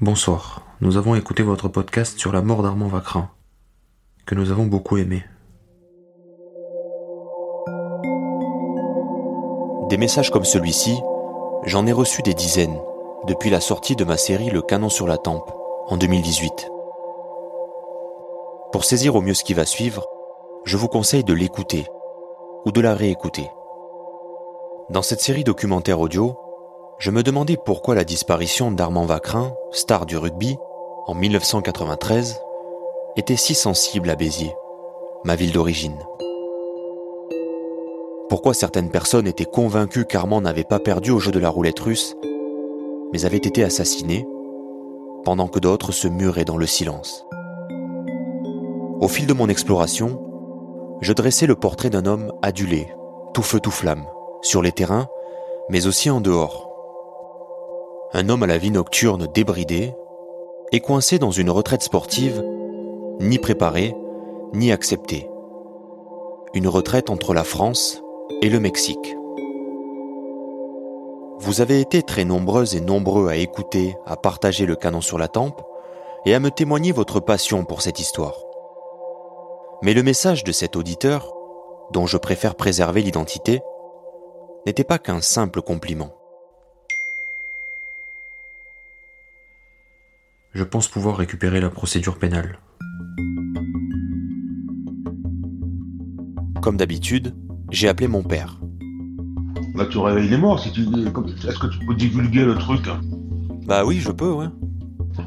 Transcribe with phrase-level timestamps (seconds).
[0.00, 0.62] Bonsoir.
[0.80, 3.30] Nous avons écouté votre podcast sur la mort d'Armand Vacrin,
[4.26, 5.24] que nous avons beaucoup aimé.
[9.88, 11.00] Des messages comme celui-ci,
[11.64, 12.78] j'en ai reçu des dizaines
[13.26, 15.50] depuis la sortie de ma série Le canon sur la tempe
[15.88, 16.70] en 2018.
[18.70, 20.06] Pour saisir au mieux ce qui va suivre,
[20.64, 21.88] je vous conseille de l'écouter
[22.64, 23.50] ou de la réécouter.
[24.90, 26.38] Dans cette série documentaire audio,
[26.98, 30.56] je me demandais pourquoi la disparition d'Armand Vacrin, star du rugby,
[31.06, 32.40] en 1993,
[33.16, 34.54] était si sensible à Béziers,
[35.24, 35.98] ma ville d'origine.
[38.28, 42.16] Pourquoi certaines personnes étaient convaincues qu'Armand n'avait pas perdu au jeu de la roulette russe,
[43.12, 44.26] mais avait été assassiné,
[45.24, 47.26] pendant que d'autres se muraient dans le silence.
[49.00, 50.20] Au fil de mon exploration,
[51.00, 52.92] je dressais le portrait d'un homme adulé,
[53.34, 54.04] tout feu tout flamme,
[54.42, 55.06] sur les terrains,
[55.70, 56.67] mais aussi en dehors.
[58.14, 59.94] Un homme à la vie nocturne débridée
[60.72, 62.42] et coincé dans une retraite sportive,
[63.20, 63.94] ni préparée,
[64.54, 65.28] ni acceptée.
[66.54, 68.02] Une retraite entre la France
[68.40, 69.14] et le Mexique.
[71.38, 75.28] Vous avez été très nombreuses et nombreux à écouter, à partager le canon sur la
[75.28, 75.60] tempe
[76.24, 78.42] et à me témoigner votre passion pour cette histoire.
[79.82, 81.34] Mais le message de cet auditeur,
[81.92, 83.60] dont je préfère préserver l'identité,
[84.64, 86.17] n'était pas qu'un simple compliment.
[90.52, 92.58] Je pense pouvoir récupérer la procédure pénale.
[96.62, 97.34] Comme d'habitude,
[97.70, 98.60] j'ai appelé mon père.
[99.74, 100.58] Là, tu réveilles les morts.
[100.58, 100.82] Si tu...
[100.82, 102.86] Est-ce que tu peux divulguer le truc
[103.66, 104.48] Bah oui, je peux, ouais.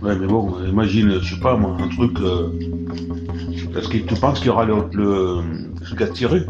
[0.02, 2.18] Ouais, mais bon, imagine, je sais pas moi, un truc.
[2.20, 2.50] Euh...
[3.78, 5.42] Est-ce que tu penses qu'il y aura le, le,
[5.74, 6.46] le truc à tirer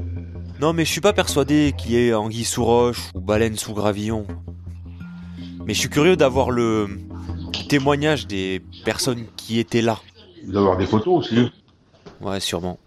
[0.60, 3.74] Non, mais je suis pas persuadé qu'il y ait anguille sous roche ou baleine sous
[3.74, 4.26] gravillon.
[5.66, 6.88] Mais je suis curieux d'avoir le
[7.52, 10.00] témoignage des personnes qui étaient là.
[10.44, 11.52] D'avoir des photos aussi.
[12.20, 12.80] Ouais, sûrement.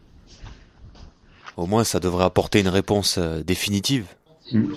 [1.57, 4.07] Au moins, ça devrait apporter une réponse euh, définitive.
[4.53, 4.75] Mm.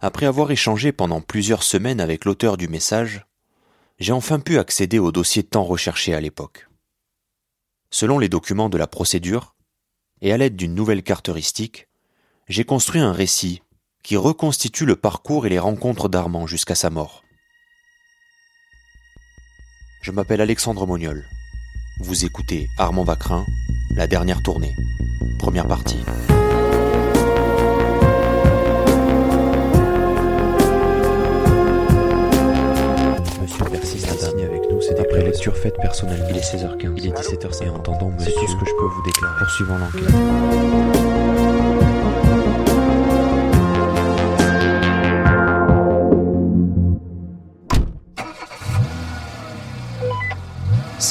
[0.00, 3.24] Après avoir échangé pendant plusieurs semaines avec l'auteur du message,
[4.00, 6.68] j'ai enfin pu accéder au dossier tant recherché à l'époque.
[7.90, 9.54] Selon les documents de la procédure,
[10.20, 11.88] et à l'aide d'une nouvelle carte heuristique,
[12.48, 13.62] j'ai construit un récit
[14.02, 17.22] qui reconstitue le parcours et les rencontres d'Armand jusqu'à sa mort.
[20.02, 21.24] Je m'appelle Alexandre Moniol.
[22.00, 23.46] Vous écoutez Armand Vacrin,
[23.94, 24.74] la dernière tournée.
[25.38, 26.00] Première partie.
[33.40, 36.26] Monsieur persiste à signer avec nous, c'est après lecture faite personnellement.
[36.30, 36.94] Il est 16h15.
[36.96, 37.64] Il est 17h05.
[37.64, 39.38] Et entendant monsieur, c'est tout ce que je peux vous déclarer.
[39.38, 41.51] Poursuivant l'enquête.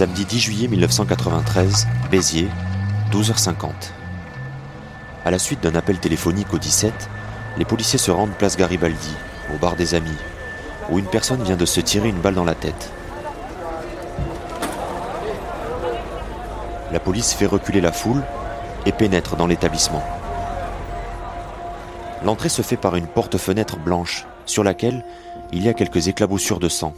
[0.01, 2.47] Samedi 10 juillet 1993, Béziers,
[3.11, 3.69] 12h50.
[5.23, 6.91] À la suite d'un appel téléphonique au 17,
[7.59, 9.13] les policiers se rendent place Garibaldi,
[9.53, 10.17] au bar des Amis,
[10.89, 12.91] où une personne vient de se tirer une balle dans la tête.
[16.91, 18.23] La police fait reculer la foule
[18.87, 20.03] et pénètre dans l'établissement.
[22.25, 25.05] L'entrée se fait par une porte-fenêtre blanche sur laquelle
[25.51, 26.95] il y a quelques éclaboussures de sang.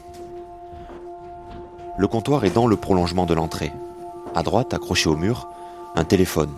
[1.96, 3.72] Le comptoir est dans le prolongement de l'entrée.
[4.34, 5.48] À droite, accroché au mur,
[5.96, 6.52] un téléphone.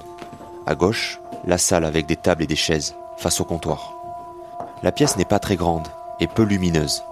[0.66, 3.94] À gauche, la salle avec des tables et des chaises, face au comptoir.
[4.82, 5.88] La pièce n'est pas très grande
[6.22, 7.04] et peu lumineuse.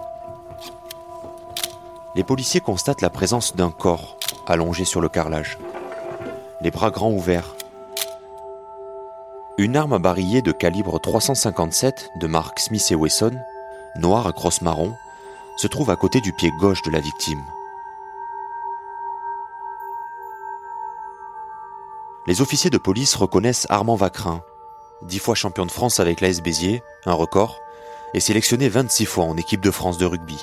[2.14, 5.58] Les policiers constatent la présence d'un corps allongé sur le carrelage,
[6.62, 7.54] les bras grands ouverts.
[9.58, 13.32] Une arme à barillet de calibre 357 de marque Smith Wesson,
[13.96, 14.94] noire à crosse marron,
[15.58, 17.42] se trouve à côté du pied gauche de la victime.
[22.26, 24.42] Les officiers de police reconnaissent Armand Vacrin,
[25.02, 27.60] dix fois champion de France avec l'AS Béziers, un record,
[28.14, 30.42] et sélectionné 26 fois en équipe de France de rugby.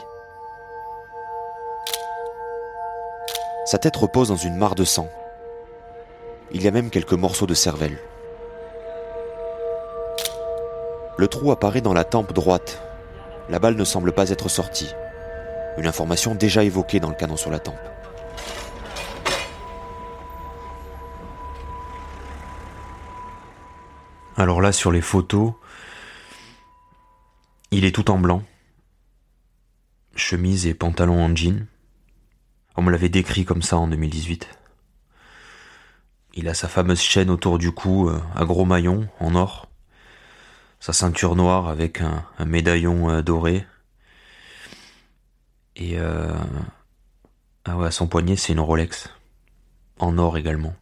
[3.65, 5.09] Sa tête repose dans une mare de sang.
[6.51, 7.97] Il y a même quelques morceaux de cervelle.
[11.17, 12.79] Le trou apparaît dans la tempe droite.
[13.49, 14.93] La balle ne semble pas être sortie.
[15.77, 17.79] Une information déjà évoquée dans le canon sur la tempe.
[24.41, 25.53] Alors là, sur les photos,
[27.69, 28.41] il est tout en blanc.
[30.15, 31.67] Chemise et pantalon en jean.
[32.75, 34.49] On me l'avait décrit comme ça en 2018.
[36.33, 39.69] Il a sa fameuse chaîne autour du cou euh, à gros maillon en or.
[40.79, 43.67] Sa ceinture noire avec un, médaillon euh, doré
[45.75, 46.33] Et euh...
[47.65, 49.07] ah ouais, à son poignet, c'est une Rolex.
[49.99, 50.73] En or également.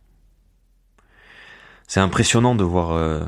[1.87, 3.27] C'est impressionnant de voir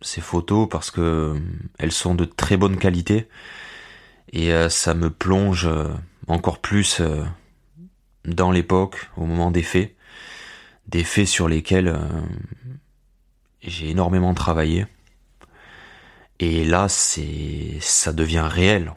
[0.00, 1.40] ces photos parce que euh,
[1.78, 3.28] elles sont de très bonne qualité
[4.32, 5.68] et euh, ça me plonge
[6.26, 7.02] encore plus
[8.24, 9.94] dans l'époque, au moment des faits,
[10.86, 11.98] des faits sur lesquels
[13.62, 14.86] j'ai énormément travaillé.
[16.38, 18.92] Et là, c'est, ça devient réel.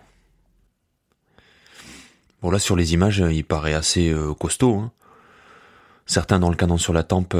[2.41, 4.77] Bon là sur les images, il paraît assez costaud.
[4.77, 4.91] Hein.
[6.05, 7.35] Certains dans le canon sur la tempe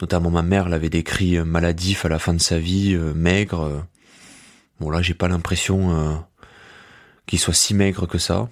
[0.00, 3.64] Notamment ma mère l'avait décrit euh, maladif à la fin de sa vie, euh, maigre.
[3.64, 3.80] Euh.
[4.80, 6.24] Bon là j'ai pas l'impression
[7.26, 8.48] qu'il soit si maigre que ça.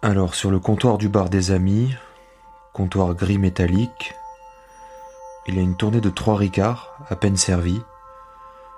[0.00, 1.92] Alors sur le comptoir du bar des amis,
[2.72, 4.14] comptoir gris métallique,
[5.48, 7.82] il y a une tournée de trois ricards à peine servie,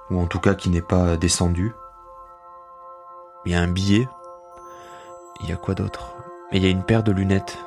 [0.09, 1.73] ou en tout cas qui n'est pas descendu.
[3.45, 4.09] Il y a un billet.
[5.43, 6.15] Il y a quoi d'autre?
[6.53, 7.59] Et il y a une paire de lunettes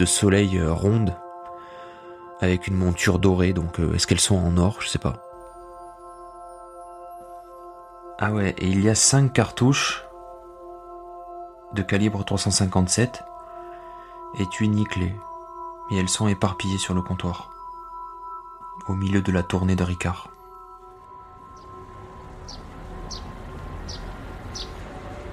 [0.00, 1.14] de soleil euh, ronde
[2.40, 3.52] avec une monture dorée.
[3.52, 4.78] Donc euh, est-ce qu'elles sont en or?
[4.80, 5.22] Je sais pas.
[8.18, 10.04] Ah ouais, et il y a 5 cartouches
[11.74, 13.22] de calibre 357
[14.38, 15.14] et une clé.
[15.90, 17.50] Et elles sont éparpillées sur le comptoir.
[18.88, 20.30] Au milieu de la tournée de Ricard.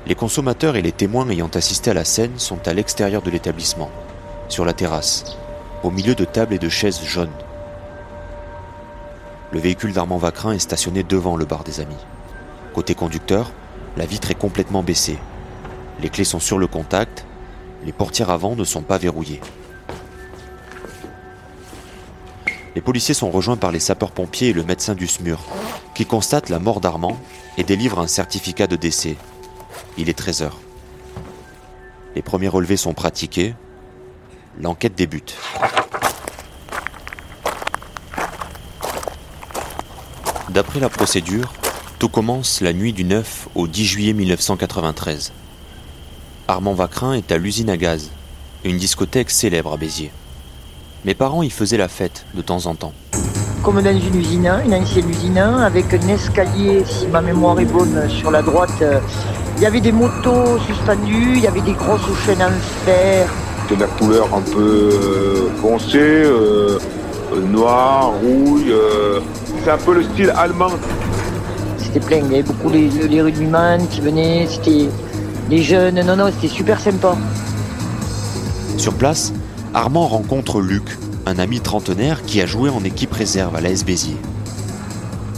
[0.06, 3.92] Les consommateurs et les témoins ayant assisté à la scène sont à l'extérieur de l'établissement
[4.50, 5.38] sur la terrasse,
[5.84, 7.32] au milieu de tables et de chaises jaunes.
[9.52, 11.96] Le véhicule d'Armand Vacrin est stationné devant le bar des amis.
[12.74, 13.52] Côté conducteur,
[13.96, 15.18] la vitre est complètement baissée.
[16.02, 17.26] Les clés sont sur le contact,
[17.86, 19.42] les portières avant ne sont pas verrouillées.
[22.76, 25.40] Les policiers sont rejoints par les sapeurs-pompiers et le médecin du SMUR,
[25.96, 27.18] qui constatent la mort d'Armand
[27.58, 29.16] et délivrent un certificat de décès.
[29.98, 30.60] Il est 13 heures.
[32.16, 33.56] Les premiers relevés sont pratiqués,
[34.60, 35.36] L'enquête débute.
[40.50, 41.54] D'après la procédure,
[42.00, 45.32] tout commence la nuit du 9 au 10 juillet 1993.
[46.48, 48.10] Armand Vacrin est à l'usine à gaz,
[48.64, 50.12] une discothèque célèbre à Béziers.
[51.06, 52.94] Mes parents y faisaient la fête de temps en temps.
[53.62, 58.10] Comme dans une usine, une ancienne usine, avec un escalier, si ma mémoire est bonne,
[58.10, 58.72] sur la droite.
[58.82, 59.00] Euh,
[59.58, 62.52] il y avait des motos suspendues, il y avait des grosses chaînes en
[62.86, 63.28] fer,
[63.70, 66.80] de la couleur un peu euh, foncée, euh,
[67.50, 68.72] noir, rouille.
[68.72, 69.20] Euh,
[69.64, 70.72] c'est un peu le style allemand.
[71.78, 74.90] C'était plein, il y avait beaucoup les, les rugbyman qui venaient, c'était
[75.50, 77.16] les jeunes, non, non, c'était super sympa.
[78.78, 79.34] Sur place,
[79.74, 84.18] Armand rencontre Luc, un ami trentenaire qui a joué en équipe réserve à l'AS Béziers.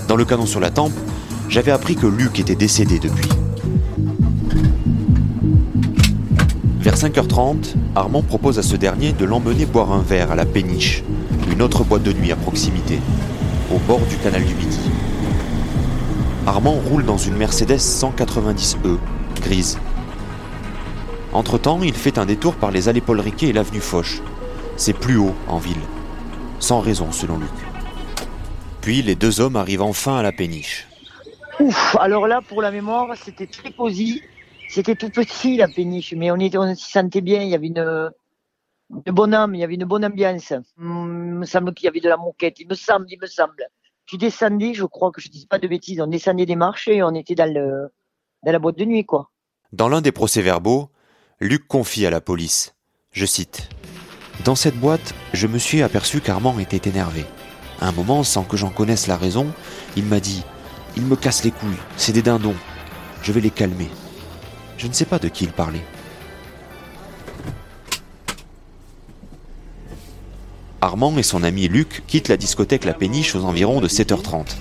[0.07, 0.93] Dans le canon sur la tempe,
[1.49, 3.29] j'avais appris que Luc était décédé depuis.
[6.79, 11.03] Vers 5h30, Armand propose à ce dernier de l'emmener boire un verre à la Péniche,
[11.51, 13.01] une autre boîte de nuit à proximité,
[13.69, 14.79] au bord du canal du Midi.
[16.47, 18.97] Armand roule dans une Mercedes 190E,
[19.41, 19.77] grise.
[21.33, 24.21] Entre-temps, il fait un détour par les allées Paul Riquet et l'avenue Foch.
[24.77, 25.75] C'est plus haut en ville.
[26.59, 27.49] Sans raison, selon Luc.
[28.79, 30.87] Puis les deux hommes arrivent enfin à la péniche.
[31.59, 34.21] Ouf, alors là, pour la mémoire, c'était très cosy.
[34.69, 37.41] C'était tout petit la péniche, mais on, était, s'y sentait bien.
[37.41, 38.11] Il y avait une,
[39.07, 40.53] bonne il y avait une bonne ambiance.
[40.79, 42.59] Hum, il me semble qu'il y avait de la moquette.
[42.59, 43.65] Il me semble, il me semble.
[44.05, 47.03] Tu descendais, je crois que je dis pas de bêtises, on descendait des marchés et
[47.03, 47.91] on était dans, le,
[48.43, 49.31] dans la boîte de nuit, quoi.
[49.73, 50.89] Dans l'un des procès-verbaux,
[51.39, 52.75] Luc confie à la police,
[53.11, 53.69] je cite,
[54.45, 57.25] Dans cette boîte, je me suis aperçu qu'Armand était énervé.
[57.81, 59.47] À un moment, sans que j'en connaisse la raison,
[59.95, 60.43] il m'a dit,
[60.95, 62.55] Il me casse les couilles, c'est des dindons,
[63.21, 63.89] je vais les calmer.
[64.79, 65.83] Je ne sais pas de qui il parlait.
[70.79, 74.55] Armand et son ami Luc quittent la discothèque La Péniche aux environs de 7h30.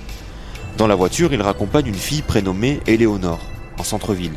[0.77, 3.39] Dans la voiture, ils raccompagnent une fille prénommée Éléonore,
[3.79, 4.33] en centre-ville,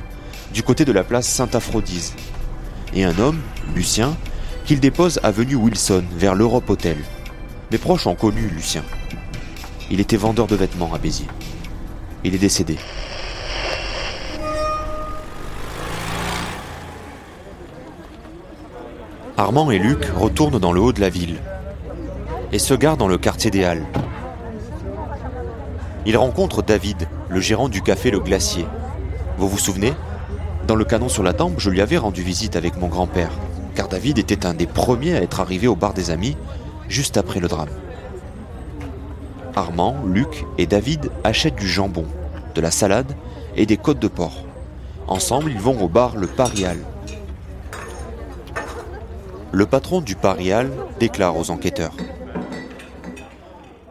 [0.54, 2.14] du côté de la place Sainte-Aphrodise,
[2.94, 3.42] et un homme,
[3.76, 4.16] Lucien,
[4.66, 6.98] qu'ils déposent avenue Wilson, vers l'Europe Hotel.
[7.72, 8.84] Mes proches ont connu Lucien.
[9.90, 11.26] Il était vendeur de vêtements à Béziers.
[12.24, 12.78] Il est décédé.
[19.42, 21.38] Armand et Luc retournent dans le haut de la ville
[22.52, 23.88] et se garent dans le quartier des Halles.
[26.06, 28.68] Ils rencontrent David, le gérant du café Le Glacier.
[29.40, 29.94] Vous vous souvenez?
[30.68, 33.32] Dans le canon sur la tempe, je lui avais rendu visite avec mon grand-père,
[33.74, 36.38] car David était un des premiers à être arrivé au bar des amis
[36.88, 37.70] juste après le drame.
[39.56, 42.06] Armand, Luc et David achètent du jambon,
[42.54, 43.16] de la salade
[43.56, 44.46] et des côtes de porc.
[45.08, 46.78] Ensemble, ils vont au bar Le Parial.
[49.54, 51.98] Le patron du Parial déclare aux enquêteurs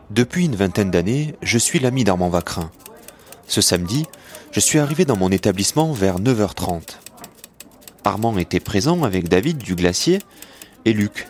[0.08, 2.70] Depuis une vingtaine d'années, je suis l'ami d'Armand Vacrin.
[3.46, 4.06] Ce samedi,
[4.52, 6.96] je suis arrivé dans mon établissement vers 9h30.
[8.04, 10.20] Armand était présent avec David du Glacier
[10.86, 11.28] et Luc.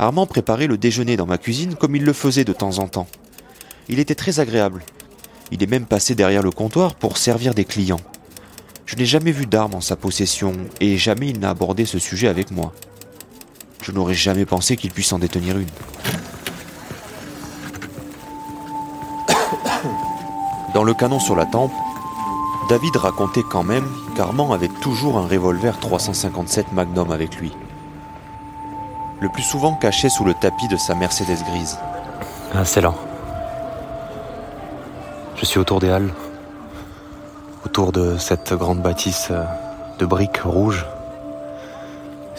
[0.00, 3.06] Armand préparait le déjeuner dans ma cuisine comme il le faisait de temps en temps.
[3.88, 4.82] Il était très agréable.
[5.52, 8.00] Il est même passé derrière le comptoir pour servir des clients.
[8.86, 12.26] Je n'ai jamais vu d'armes en sa possession et jamais il n'a abordé ce sujet
[12.26, 12.74] avec moi.
[13.82, 15.68] Je n'aurais jamais pensé qu'il puisse en détenir une.
[20.74, 21.72] Dans le canon sur la tempe,
[22.68, 27.52] David racontait quand même qu'Armand avait toujours un revolver 357 Magnum avec lui.
[29.20, 31.78] Le plus souvent caché sous le tapis de sa Mercedes grise.
[32.54, 32.94] Ah, c'est là.
[35.36, 36.12] Je suis autour des Halles,
[37.64, 39.44] autour de cette grande bâtisse euh,
[39.98, 40.84] de briques rouges.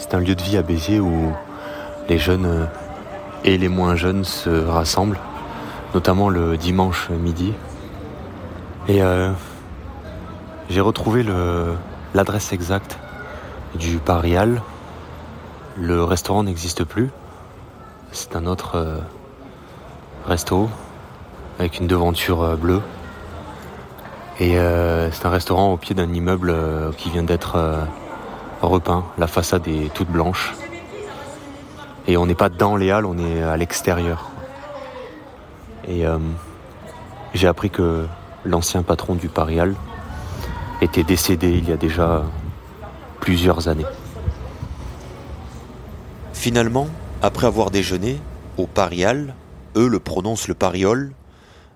[0.00, 1.30] C'est un lieu de vie à Béziers où
[2.08, 2.64] les jeunes euh,
[3.44, 5.20] et les moins jeunes se rassemblent,
[5.92, 7.52] notamment le dimanche midi.
[8.88, 9.30] Et euh,
[10.70, 11.22] j'ai retrouvé
[12.14, 12.98] l'adresse exacte
[13.74, 14.62] du Parial.
[15.76, 17.10] Le restaurant n'existe plus.
[18.10, 18.96] C'est un autre euh,
[20.26, 20.70] resto
[21.58, 22.80] avec une devanture bleue.
[24.40, 24.54] Et
[25.12, 26.54] c'est un restaurant au pied d'un immeuble
[26.96, 27.58] qui vient d'être
[28.66, 29.04] repeint.
[29.18, 30.54] La façade est toute blanche.
[32.06, 34.30] Et on n'est pas dans les halles, on est à l'extérieur.
[35.88, 36.04] Et
[37.34, 38.06] j'ai appris que
[38.44, 39.74] l'ancien patron du Parial
[40.80, 42.24] était décédé il y a déjà
[43.20, 43.86] plusieurs années.
[46.32, 46.88] Finalement,
[47.22, 48.18] après avoir déjeuné,
[48.56, 49.34] au Parial,
[49.76, 51.12] eux le prononcent le Pariol,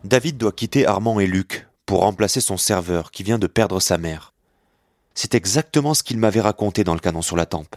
[0.05, 3.99] David doit quitter Armand et Luc pour remplacer son serveur qui vient de perdre sa
[3.99, 4.34] mère.
[5.14, 7.76] C'est exactement ce qu'il m'avait raconté dans le canon sur la tempe.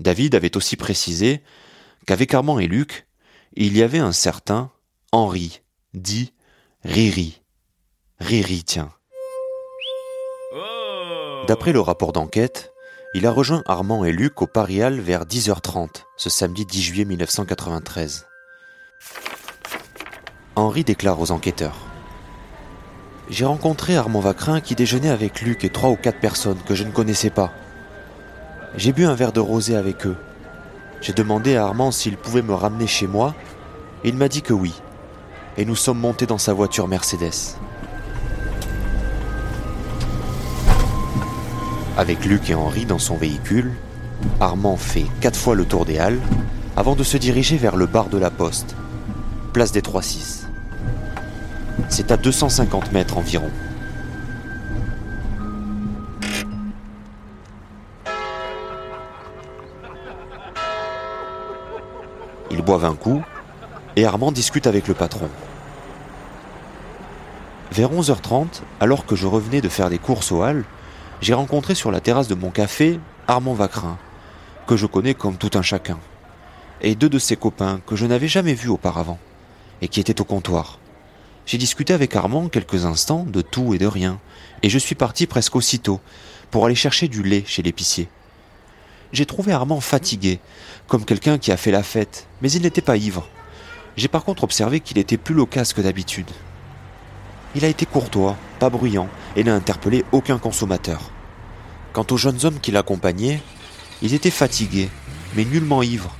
[0.00, 1.42] David avait aussi précisé
[2.06, 3.06] qu'avec Armand et Luc,
[3.54, 4.70] il y avait un certain
[5.12, 5.62] Henri,
[5.94, 6.32] dit
[6.84, 7.40] Riri.
[8.18, 8.92] Riri, tiens.
[11.46, 12.72] D'après le rapport d'enquête,
[13.14, 18.26] il a rejoint Armand et Luc au Parial vers 10h30, ce samedi 10 juillet 1993.
[20.56, 21.93] Henri déclare aux enquêteurs.
[23.30, 26.84] J'ai rencontré Armand Vacrin qui déjeunait avec Luc et trois ou quatre personnes que je
[26.84, 27.52] ne connaissais pas.
[28.76, 30.16] J'ai bu un verre de rosé avec eux.
[31.00, 33.34] J'ai demandé à Armand s'il pouvait me ramener chez moi.
[34.04, 34.74] Il m'a dit que oui.
[35.56, 37.56] Et nous sommes montés dans sa voiture Mercedes.
[41.96, 43.72] Avec Luc et Henri dans son véhicule,
[44.40, 46.20] Armand fait quatre fois le tour des Halles
[46.76, 48.74] avant de se diriger vers le bar de la Poste,
[49.52, 50.43] place des Trois-Six.
[51.96, 53.48] C'est à 250 mètres environ.
[62.50, 63.22] Ils boivent un coup
[63.94, 65.28] et Armand discute avec le patron.
[67.70, 70.64] Vers 11h30, alors que je revenais de faire des courses aux Halles,
[71.20, 72.98] j'ai rencontré sur la terrasse de mon café
[73.28, 73.98] Armand Vacrin,
[74.66, 76.00] que je connais comme tout un chacun,
[76.80, 79.20] et deux de ses copains que je n'avais jamais vus auparavant,
[79.80, 80.80] et qui étaient au comptoir.
[81.46, 84.18] J'ai discuté avec Armand quelques instants de tout et de rien,
[84.62, 86.00] et je suis parti presque aussitôt
[86.50, 88.08] pour aller chercher du lait chez l'épicier.
[89.12, 90.40] J'ai trouvé Armand fatigué,
[90.88, 93.28] comme quelqu'un qui a fait la fête, mais il n'était pas ivre.
[93.96, 96.30] J'ai par contre observé qu'il était plus loquace que d'habitude.
[97.54, 101.10] Il a été courtois, pas bruyant, et n'a interpellé aucun consommateur.
[101.92, 103.42] Quant aux jeunes hommes qui l'accompagnaient,
[104.00, 104.88] ils étaient fatigués,
[105.36, 106.16] mais nullement ivres.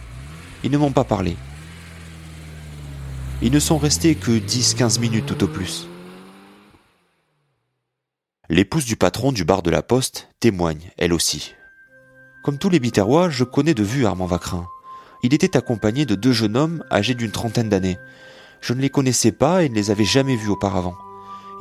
[0.62, 1.36] Ils ne m'ont pas parlé.
[3.44, 5.86] Ils ne sont restés que 10-15 minutes tout au plus.
[8.48, 11.54] L'épouse du patron du bar de la Poste témoigne, elle aussi.
[12.42, 14.66] Comme tous les Biterrois, je connais de vue Armand Vacrin.
[15.22, 17.98] Il était accompagné de deux jeunes hommes âgés d'une trentaine d'années.
[18.60, 20.96] Je ne les connaissais pas et ne les avais jamais vus auparavant.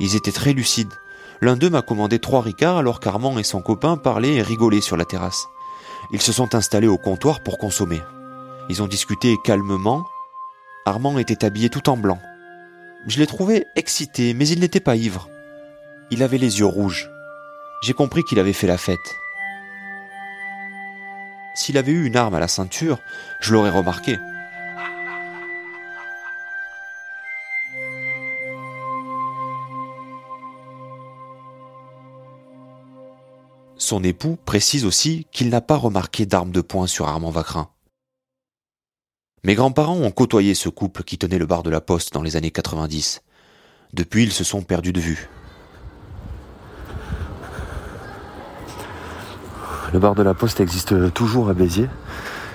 [0.00, 0.92] Ils étaient très lucides,
[1.40, 4.96] L'un d'eux m'a commandé trois ricards alors qu'Armand et son copain parlaient et rigolaient sur
[4.96, 5.48] la terrasse.
[6.10, 8.00] Ils se sont installés au comptoir pour consommer.
[8.70, 10.06] Ils ont discuté calmement.
[10.86, 12.20] Armand était habillé tout en blanc.
[13.06, 15.30] Je l'ai trouvé excité, mais il n'était pas ivre.
[16.10, 17.10] Il avait les yeux rouges.
[17.82, 18.98] J'ai compris qu'il avait fait la fête.
[21.54, 22.98] S'il avait eu une arme à la ceinture,
[23.40, 24.18] je l'aurais remarqué.
[33.78, 37.73] Son époux précise aussi qu'il n'a pas remarqué d'arme de poing sur Armand Vacrin.
[39.44, 42.36] Mes grands-parents ont côtoyé ce couple qui tenait le bar de la poste dans les
[42.36, 43.20] années 90.
[43.92, 45.28] Depuis, ils se sont perdus de vue.
[49.92, 51.90] Le bar de la poste existe toujours à Béziers.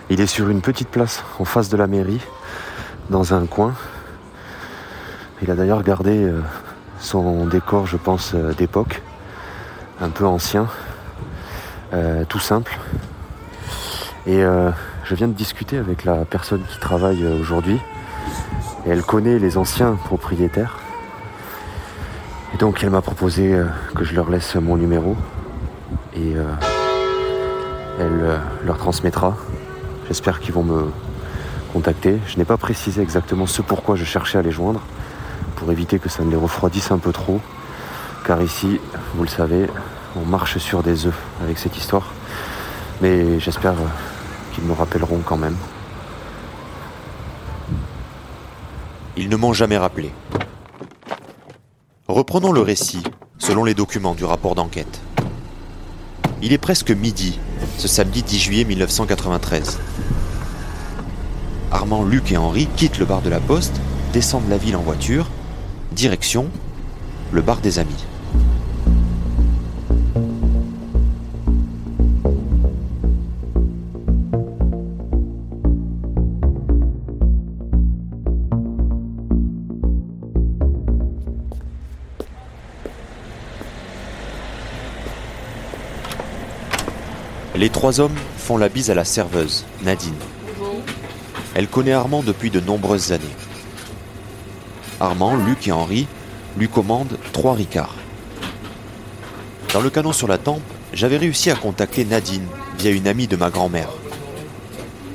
[0.09, 2.21] Il est sur une petite place en face de la mairie,
[3.11, 3.75] dans un coin.
[5.43, 6.41] Il a d'ailleurs gardé euh,
[6.99, 9.03] son décor, je pense, euh, d'époque,
[10.01, 10.67] un peu ancien,
[11.93, 12.79] euh, tout simple.
[14.25, 14.71] Et euh,
[15.09, 17.79] je viens de discuter avec la personne qui travaille aujourd'hui.
[18.85, 20.77] Et elle connaît les anciens propriétaires.
[22.53, 23.59] Et donc elle m'a proposé
[23.95, 25.17] que je leur laisse mon numéro.
[26.15, 26.35] Et
[27.99, 29.35] elle leur transmettra.
[30.07, 30.91] J'espère qu'ils vont me
[31.73, 32.19] contacter.
[32.27, 34.81] Je n'ai pas précisé exactement ce pourquoi je cherchais à les joindre
[35.55, 37.41] pour éviter que ça ne les refroidisse un peu trop.
[38.27, 38.79] Car ici,
[39.15, 39.65] vous le savez,
[40.15, 42.13] on marche sur des œufs avec cette histoire.
[43.01, 43.73] Mais j'espère
[44.53, 45.55] qu'ils me rappelleront quand même.
[49.17, 50.11] Ils ne m'ont jamais rappelé.
[52.07, 53.03] Reprenons le récit,
[53.37, 55.01] selon les documents du rapport d'enquête.
[56.41, 57.39] Il est presque midi,
[57.77, 59.79] ce samedi 10 juillet 1993.
[61.71, 63.79] Armand, Luc et Henri quittent le bar de la Poste,
[64.13, 65.27] descendent la ville en voiture
[65.91, 66.49] Direction
[67.31, 68.05] le bar des amis.
[87.59, 90.15] Les trois hommes font la bise à la serveuse, Nadine.
[91.55, 93.25] Elle connaît Armand depuis de nombreuses années.
[95.01, 96.07] Armand, Luc et Henri
[96.57, 97.95] lui commandent trois ricards.
[99.73, 100.61] Dans le canon sur la tempe,
[100.93, 102.47] j'avais réussi à contacter Nadine
[102.77, 103.89] via une amie de ma grand-mère.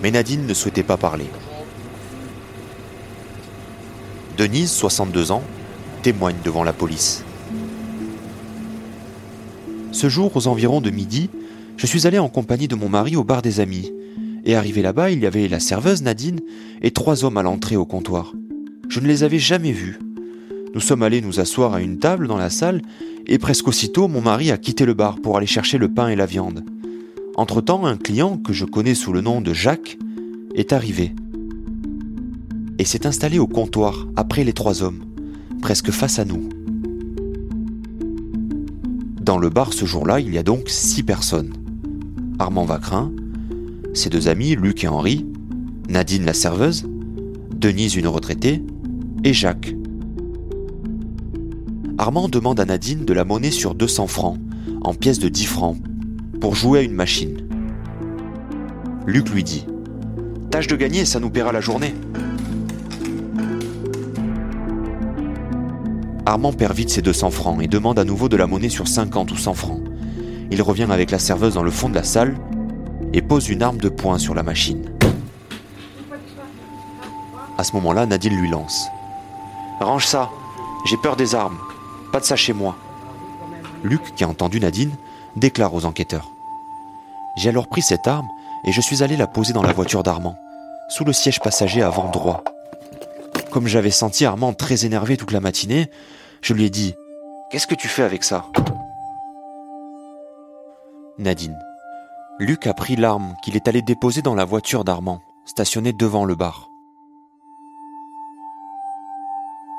[0.03, 1.31] Mais Nadine ne souhaitait pas parler.
[4.37, 5.43] Denise, 62 ans,
[6.03, 7.25] témoigne devant la police.
[9.93, 11.31] Ce jour, aux environs de midi,
[11.77, 13.93] je suis allé en compagnie de mon mari au bar des amis.
[14.45, 16.41] Et arrivé là-bas, il y avait la serveuse Nadine
[16.83, 18.33] et trois hommes à l'entrée au comptoir.
[18.89, 19.99] Je ne les avais jamais vus.
[20.75, 22.83] Nous sommes allés nous asseoir à une table dans la salle,
[23.27, 26.17] et presque aussitôt mon mari a quitté le bar pour aller chercher le pain et
[26.17, 26.65] la viande.
[27.37, 29.99] Entre-temps, un client que je connais sous le nom de Jacques
[30.55, 31.13] est arrivé
[32.79, 35.05] et s'est installé au comptoir après les trois hommes,
[35.63, 36.49] presque face à nous.
[39.21, 41.64] Dans le bar ce jour-là, il y a donc six personnes.
[42.39, 43.13] Armand Vacrin,
[43.95, 45.25] ses deux amis, Luc et Henri,
[45.89, 46.85] Nadine la serveuse,
[47.55, 48.63] Denise une retraitée,
[49.23, 49.75] et Jacques.
[51.97, 54.39] Armand demande à Nadine de la monnaie sur 200 francs,
[54.83, 55.77] en pièces de 10 francs,
[56.41, 57.37] pour jouer à une machine.
[59.07, 59.65] Luc lui dit
[60.51, 61.95] Tâche de gagner, ça nous paiera la journée.
[66.27, 69.31] Armand perd vite ses 200 francs et demande à nouveau de la monnaie sur 50
[69.31, 69.81] ou 100 francs.
[70.51, 72.37] Il revient avec la serveuse dans le fond de la salle
[73.13, 74.91] et pose une arme de poing sur la machine.
[77.57, 78.87] À ce moment-là, Nadine lui lance
[79.81, 80.31] Range ça,
[80.87, 81.59] j'ai peur des armes,
[82.13, 82.77] pas de ça chez moi.
[83.83, 84.93] Luc, qui a entendu Nadine,
[85.37, 86.31] déclare aux enquêteurs.
[87.37, 88.29] J'ai alors pris cette arme
[88.65, 90.39] et je suis allé la poser dans la voiture d'Armand,
[90.89, 92.45] sous le siège passager avant droit.
[93.51, 95.91] Comme j'avais senti Armand très énervé toute la matinée,
[96.43, 96.95] je lui ai dit
[97.51, 98.47] Qu'est-ce que tu fais avec ça?
[101.19, 101.59] Nadine.
[102.41, 106.35] Luc a pris l'arme qu'il est allé déposer dans la voiture d'Armand, stationnée devant le
[106.35, 106.71] bar.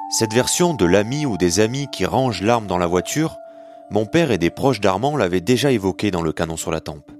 [0.09, 3.35] Cette version de l'ami ou des amis qui rangent l'arme dans la voiture,
[3.91, 7.11] mon père et des proches d'Armand l'avaient déjà évoqué dans le canon sur la tempe.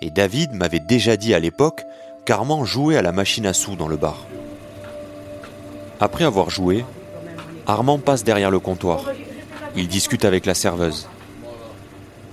[0.00, 1.84] Et David m'avait déjà dit à l'époque
[2.24, 4.28] qu'Armand jouait à la machine à sous dans le bar.
[5.98, 6.84] Après avoir joué,
[7.66, 9.10] Armand passe derrière le comptoir.
[9.74, 11.08] Il discute avec la serveuse.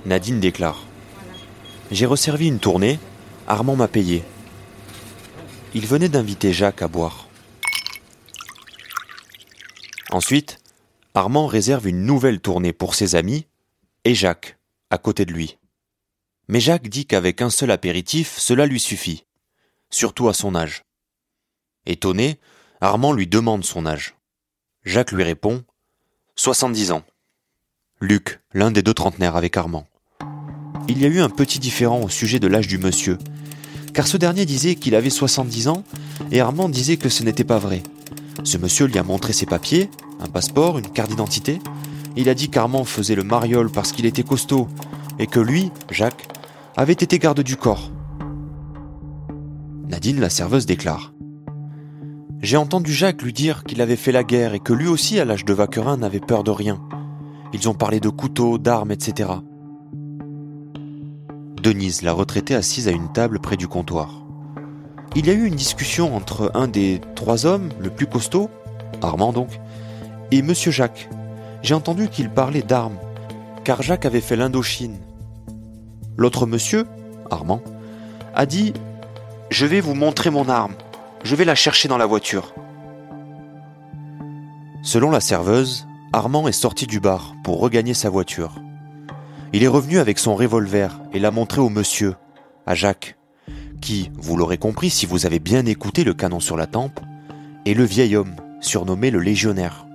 [0.05, 0.86] Nadine déclare
[1.89, 2.99] J'ai resservi une tournée,
[3.47, 4.23] Armand m'a payé.
[5.73, 7.29] Il venait d'inviter Jacques à boire.
[10.11, 10.59] Ensuite,
[11.13, 13.47] Armand réserve une nouvelle tournée pour ses amis
[14.03, 14.57] et Jacques,
[14.89, 15.57] à côté de lui.
[16.49, 19.25] Mais Jacques dit qu'avec un seul apéritif, cela lui suffit,
[19.89, 20.83] surtout à son âge.
[21.85, 22.37] Étonné,
[22.81, 24.15] Armand lui demande son âge.
[24.83, 25.63] Jacques lui répond
[26.35, 27.03] 70 ans.
[28.01, 29.87] Luc, l'un des deux trentenaires avec Armand.
[30.87, 33.17] Il y a eu un petit différent au sujet de l'âge du monsieur,
[33.93, 35.83] car ce dernier disait qu'il avait 70 ans
[36.31, 37.81] et Armand disait que ce n'était pas vrai.
[38.43, 41.59] Ce monsieur lui a montré ses papiers, un passeport, une carte d'identité.
[42.15, 44.67] Il a dit qu'Armand faisait le mariole parce qu'il était costaud
[45.19, 46.27] et que lui, Jacques,
[46.75, 47.91] avait été garde du corps.
[49.89, 51.13] Nadine, la serveuse, déclare
[52.41, 55.25] J'ai entendu Jacques lui dire qu'il avait fait la guerre et que lui aussi, à
[55.25, 56.79] l'âge de Vaquerin, n'avait peur de rien.
[57.53, 59.29] Ils ont parlé de couteaux, d'armes, etc.
[61.61, 64.21] Denise, la retraitée assise à une table près du comptoir.
[65.15, 68.49] Il y a eu une discussion entre un des trois hommes, le plus costaud,
[69.01, 69.49] Armand donc,
[70.31, 71.09] et Monsieur Jacques.
[71.63, 72.97] J'ai entendu qu'il parlait d'armes,
[73.63, 74.97] car Jacques avait fait l'Indochine.
[76.15, 76.85] L'autre monsieur,
[77.31, 77.61] Armand,
[78.35, 78.73] a dit
[79.49, 80.75] Je vais vous montrer mon arme,
[81.23, 82.53] je vais la chercher dans la voiture.
[84.83, 88.61] Selon la serveuse, Armand est sorti du bar pour regagner sa voiture.
[89.53, 92.15] Il est revenu avec son revolver et l'a montré au monsieur,
[92.65, 93.17] à Jacques,
[93.79, 96.99] qui, vous l'aurez compris si vous avez bien écouté le canon sur la tempe,
[97.65, 99.85] est le vieil homme, surnommé le légionnaire.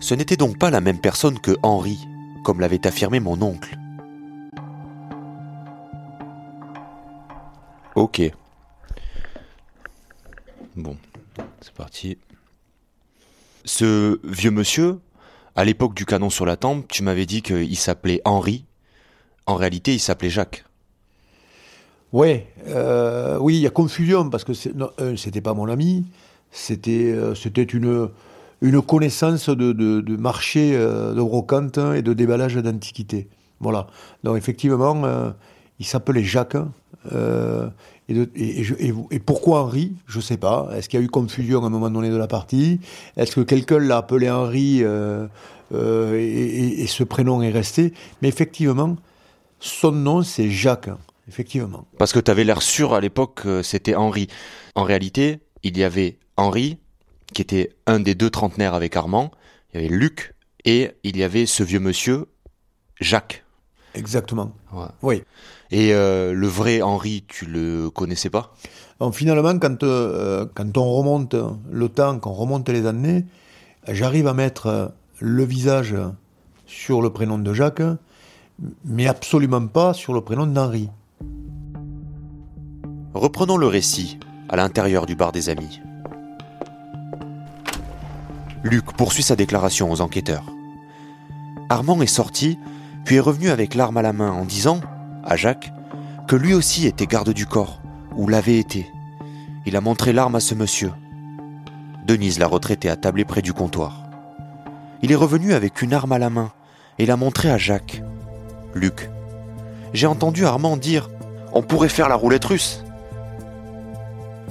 [0.00, 1.98] Ce n'était donc pas la même personne que Henri,
[2.44, 3.76] comme l'avait affirmé mon oncle.
[7.94, 8.22] Ok.
[10.76, 10.96] Bon,
[11.60, 12.18] c'est parti.
[13.64, 14.98] Ce vieux monsieur,
[15.56, 18.64] à l'époque du canon sur la tempe, tu m'avais dit qu'il s'appelait Henri.
[19.46, 20.64] En réalité, il s'appelait Jacques.
[22.12, 26.04] Ouais, euh, oui, il y a confusion parce que c'était pas mon ami,
[26.52, 28.08] c'était euh, c'était une
[28.62, 33.28] une connaissance de, de, marché euh, de brocante et de déballage d'antiquités.
[33.60, 33.88] Voilà.
[34.22, 35.32] Donc effectivement,
[35.78, 36.56] il s'appelait Jacques.
[38.08, 40.68] Et, pourquoi Henri Je ne sais pas.
[40.74, 42.80] Est-ce qu'il y a eu confusion à un moment donné de la partie?
[43.16, 45.26] Est-ce que quelqu'un l'a appelé Henri euh,
[45.72, 47.94] euh, et, ce prénom est resté?
[48.20, 48.96] Mais effectivement,
[49.58, 50.90] son nom c'est Jacques.
[51.26, 51.86] Effectivement.
[51.96, 54.28] Parce que tu avais l'air sûr à l'époque que c'était Henri.
[54.74, 56.76] En réalité, il y avait Henri,
[57.32, 59.30] qui était un des deux trentenaires avec Armand.
[59.72, 60.34] Il y avait Luc
[60.66, 62.26] et il y avait ce vieux monsieur,
[63.00, 63.43] Jacques.
[63.94, 64.52] Exactement.
[65.02, 65.22] Oui.
[65.70, 68.52] Et euh, le vrai Henri, tu le connaissais pas?
[69.12, 71.36] Finalement, quand, euh, quand on remonte
[71.70, 73.24] le temps, quand on remonte les années,
[73.88, 75.94] j'arrive à mettre le visage
[76.66, 77.82] sur le prénom de Jacques,
[78.84, 80.88] mais absolument pas sur le prénom d'Henri.
[83.14, 85.80] Reprenons le récit à l'intérieur du bar des amis.
[88.62, 90.44] Luc poursuit sa déclaration aux enquêteurs.
[91.68, 92.58] Armand est sorti,
[93.04, 94.80] puis est revenu avec l'arme à la main en disant
[95.24, 95.72] à Jacques
[96.26, 97.80] que lui aussi était garde du corps,
[98.16, 98.90] ou l'avait été.
[99.66, 100.92] Il a montré l'arme à ce monsieur.
[102.06, 104.04] Denise l'a retraité à tabler près du comptoir.
[105.02, 106.52] Il est revenu avec une arme à la main
[106.98, 108.02] et l'a montré à Jacques.
[108.74, 109.10] Luc.
[109.92, 111.10] J'ai entendu Armand dire
[111.52, 112.82] On pourrait faire la roulette russe.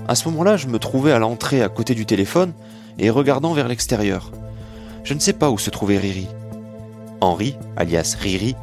[0.07, 2.53] À ce moment-là, je me trouvais à l'entrée à côté du téléphone
[2.99, 4.31] et regardant vers l'extérieur.
[5.03, 6.27] Je ne sais pas où se trouvait Riri.
[7.21, 8.55] Henri, alias Riri,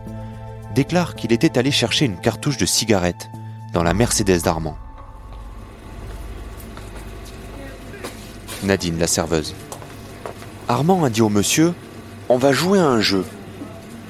[0.74, 3.30] déclare qu'il était allé chercher une cartouche de cigarette
[3.72, 4.76] dans la Mercedes d'Armand.
[8.62, 9.54] Nadine, la serveuse.
[10.68, 11.74] Armand a dit au monsieur
[12.28, 13.24] On va jouer à un jeu.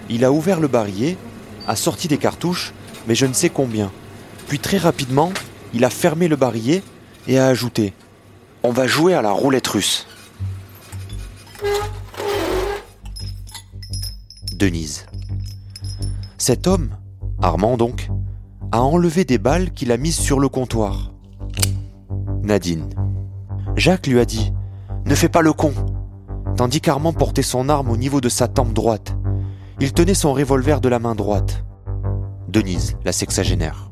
[0.09, 1.16] Il a ouvert le barillet,
[1.66, 2.72] a sorti des cartouches,
[3.07, 3.90] mais je ne sais combien.
[4.48, 5.33] Puis très rapidement,
[5.72, 6.83] il a fermé le barillet
[7.29, 7.92] et a ajouté
[8.62, 10.07] On va jouer à la roulette russe.
[14.61, 15.07] Denise.
[16.37, 16.90] Cet homme,
[17.40, 18.11] Armand donc,
[18.73, 21.14] a enlevé des balles qu'il a mises sur le comptoir.
[22.42, 22.90] Nadine.
[23.75, 24.53] Jacques lui a dit
[25.07, 25.73] Ne fais pas le con
[26.59, 29.16] tandis qu'Armand portait son arme au niveau de sa tempe droite.
[29.81, 31.64] Il tenait son revolver de la main droite.
[32.49, 33.90] Denise, la sexagénaire.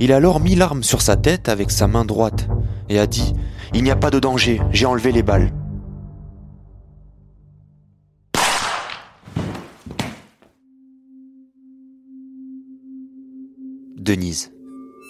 [0.00, 2.48] Il a alors mis l'arme sur sa tête avec sa main droite
[2.88, 3.32] et a dit
[3.74, 5.52] Il n'y a pas de danger, j'ai enlevé les balles.
[14.06, 14.52] Denise.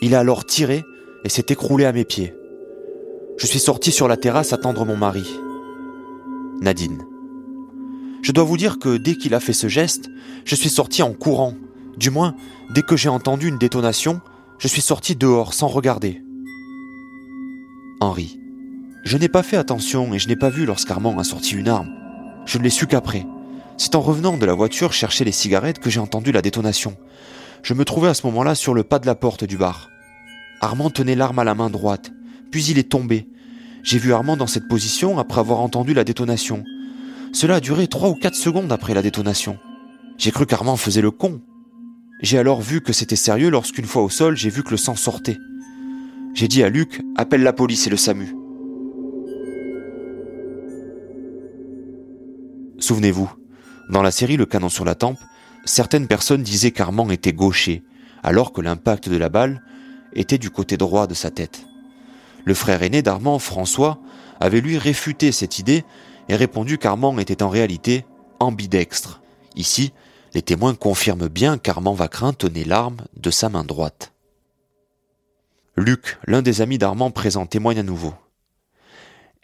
[0.01, 0.83] Il a alors tiré
[1.25, 2.35] et s'est écroulé à mes pieds.
[3.39, 5.27] Je suis sorti sur la terrasse attendre mon mari.
[6.61, 7.05] Nadine.
[8.23, 10.09] Je dois vous dire que dès qu'il a fait ce geste,
[10.45, 11.55] je suis sorti en courant.
[11.99, 12.35] Du moins,
[12.75, 14.21] dès que j'ai entendu une détonation,
[14.59, 16.23] je suis sorti dehors sans regarder.
[18.01, 18.41] Henri.
[19.05, 21.93] Je n'ai pas fait attention et je n'ai pas vu lorsqu'Armand a sorti une arme.
[22.47, 23.27] Je ne l'ai su qu'après.
[23.77, 26.97] C'est en revenant de la voiture chercher les cigarettes que j'ai entendu la détonation.
[27.67, 29.91] Je me trouvais à ce moment-là sur le pas de la porte du bar.
[30.61, 32.13] Armand tenait l'arme à la main droite,
[32.53, 33.27] puis il est tombé.
[33.83, 36.63] J'ai vu Armand dans cette position après avoir entendu la détonation.
[37.33, 39.59] Cela a duré trois ou quatre secondes après la détonation.
[40.17, 41.41] J'ai cru qu'Armand faisait le con.
[42.23, 44.95] J'ai alors vu que c'était sérieux lorsqu'une fois au sol, j'ai vu que le sang
[44.95, 45.39] sortait.
[46.35, 48.37] J'ai dit à Luc, appelle la police et le SAMU.
[52.79, 53.29] Souvenez-vous,
[53.91, 55.19] dans la série Le canon sur la tempe,
[55.67, 57.83] certaines personnes disaient qu'Armand était gaucher,
[58.23, 59.63] alors que l'impact de la balle
[60.15, 61.67] était du côté droit de sa tête.
[62.45, 63.99] Le frère aîné d'Armand, François,
[64.41, 65.85] avait lui réfuté cette idée
[66.29, 68.07] et répondu qu'Armand était en réalité
[68.41, 69.21] ambidextre.
[69.55, 69.93] Ici,
[70.35, 74.13] Les témoins confirment bien qu'Armand Vacrin tenait l'arme de sa main droite.
[75.79, 78.13] Luc, l'un des amis d'Armand présent, témoigne à nouveau.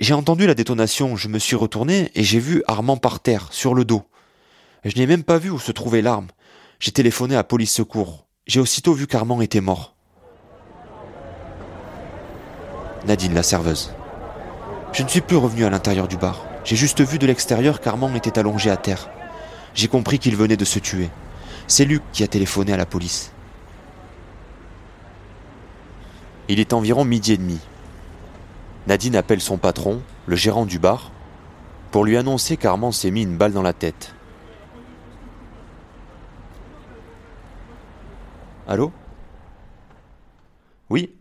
[0.00, 3.74] J'ai entendu la détonation, je me suis retourné et j'ai vu Armand par terre, sur
[3.74, 4.02] le dos.
[4.84, 6.26] Je n'ai même pas vu où se trouvait l'arme.
[6.80, 8.26] J'ai téléphoné à police secours.
[8.46, 9.94] J'ai aussitôt vu qu'Armand était mort.
[13.06, 13.92] Nadine, la serveuse.
[14.92, 16.44] Je ne suis plus revenu à l'intérieur du bar.
[16.64, 19.08] J'ai juste vu de l'extérieur qu'Armand était allongé à terre.
[19.74, 21.10] J'ai compris qu'il venait de se tuer.
[21.68, 23.32] C'est Luc qui a téléphoné à la police.
[26.48, 27.60] Il est environ midi et demi.
[28.88, 31.12] Nadine appelle son patron, le gérant du bar,
[31.92, 34.14] pour lui annoncer qu'Armand s'est mis une balle dans la tête.
[38.72, 38.90] Allô?
[40.88, 41.14] Oui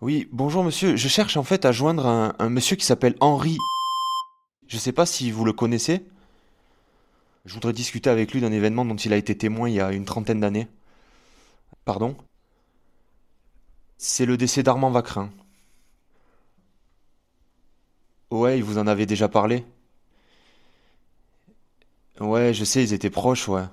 [0.00, 3.58] Oui, bonjour monsieur, je cherche en fait à joindre un, monsieur qui s'appelle Henri.
[4.66, 6.06] Je sais pas si vous le connaissez.
[7.44, 9.92] Je voudrais discuter avec lui d'un événement dont il a été témoin il y a
[9.92, 10.68] une trentaine d'années.
[11.84, 12.16] Pardon?
[13.98, 15.30] C'est le décès d'Armand Vacrin.
[18.30, 19.66] Ouais, il vous en avait déjà parlé
[22.20, 23.64] Ouais, je sais, ils étaient proches, ouais.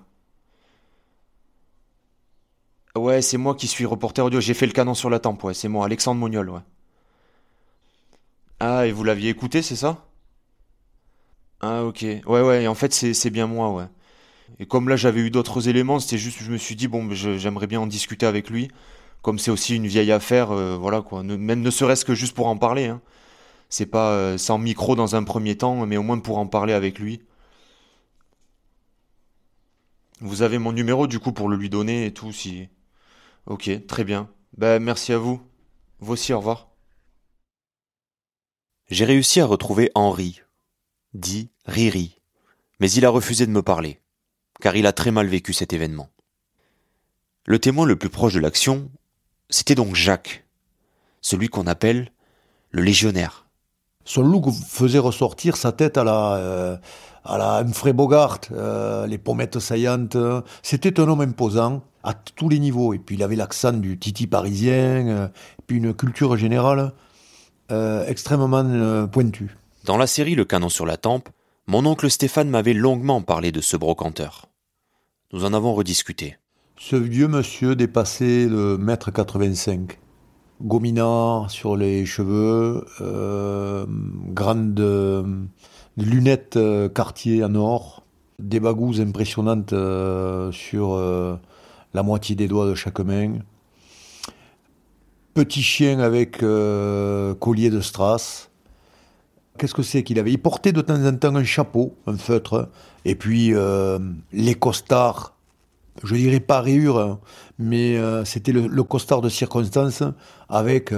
[2.97, 4.41] Ouais, c'est moi qui suis reporter audio.
[4.41, 5.53] J'ai fait le canon sur la tempe, ouais.
[5.53, 6.61] C'est moi, Alexandre Mognol, ouais.
[8.59, 10.07] Ah, et vous l'aviez écouté, c'est ça?
[11.61, 12.01] Ah, ok.
[12.25, 13.85] Ouais, ouais, et en fait, c'est bien moi, ouais.
[14.59, 17.67] Et comme là, j'avais eu d'autres éléments, c'était juste, je me suis dit, bon, j'aimerais
[17.67, 18.69] bien en discuter avec lui.
[19.23, 21.23] Comme c'est aussi une vieille affaire, euh, voilà, quoi.
[21.23, 23.01] même ne serait-ce que juste pour en parler, hein.
[23.69, 26.73] C'est pas euh, sans micro dans un premier temps, mais au moins pour en parler
[26.73, 27.21] avec lui.
[30.21, 32.67] Vous avez mon numéro, du coup, pour le lui donner et tout, si...
[33.45, 34.29] Ok, très bien.
[34.57, 35.41] Ben, merci à vous.
[35.99, 36.69] Vous aussi, au revoir.
[38.89, 40.41] J'ai réussi à retrouver Henri,
[41.13, 42.19] dit Riri,
[42.79, 43.99] mais il a refusé de me parler,
[44.61, 46.09] car il a très mal vécu cet événement.
[47.45, 48.91] Le témoin le plus proche de l'action,
[49.49, 50.45] c'était donc Jacques,
[51.21, 52.11] celui qu'on appelle
[52.71, 53.47] le légionnaire.
[54.05, 56.77] Son look faisait ressortir sa tête à la, euh,
[57.25, 60.17] à la Humphrey Bogart, euh, les pommettes saillantes.
[60.61, 62.93] C'était un homme imposant, à tous les niveaux.
[62.93, 66.93] Et puis il avait l'accent du titi parisien, euh, et puis une culture générale
[67.71, 69.57] euh, extrêmement pointue.
[69.85, 71.29] Dans la série Le canon sur la tempe,
[71.67, 74.47] mon oncle Stéphane m'avait longuement parlé de ce brocanteur.
[75.31, 76.37] Nous en avons rediscuté.
[76.77, 79.99] Ce vieux monsieur dépassait le mètre 85.
[80.61, 82.85] Gominard sur les cheveux,
[85.97, 86.59] lunettes
[86.93, 88.03] quartier en or,
[88.39, 89.73] des bagouses impressionnantes
[90.51, 90.97] sur
[91.93, 93.39] la moitié des doigts de chaque main.
[95.33, 98.49] Petit chien avec euh, collier de strass.
[99.57, 100.31] Qu'est-ce que c'est qu'il avait?
[100.31, 102.69] Il portait de temps en temps un chapeau, un feutre,
[103.05, 103.99] et puis euh,
[104.31, 105.35] les costards,
[106.03, 107.19] je dirais pas rayures, hein,
[107.59, 110.01] mais euh, c'était le, costard de circonstance
[110.49, 110.93] avec,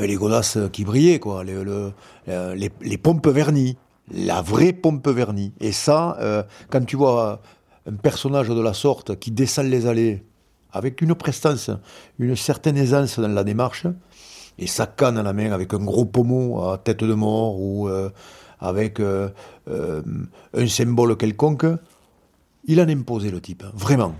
[0.00, 3.76] les godasses qui brillaient, quoi, les, les pompes vernies,
[4.12, 5.52] la vraie pompe vernie.
[5.60, 6.18] Et ça,
[6.70, 7.40] quand tu vois
[7.86, 10.24] un personnage de la sorte qui descend les allées
[10.72, 11.70] avec une prestance,
[12.18, 13.86] une certaine aisance dans la démarche,
[14.58, 17.88] et sa canne à la main avec un gros pommeau à tête de mort ou
[17.88, 18.10] euh,
[18.60, 19.28] avec euh,
[19.68, 20.02] euh,
[20.54, 21.66] un symbole quelconque,
[22.64, 24.14] il en imposait le type, vraiment.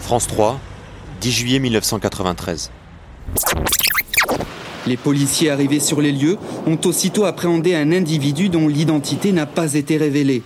[0.00, 0.58] France 3,
[1.20, 2.70] 10 juillet 1993.
[4.88, 9.74] Les policiers arrivés sur les lieux ont aussitôt appréhendé un individu dont l'identité n'a pas
[9.74, 10.42] été révélée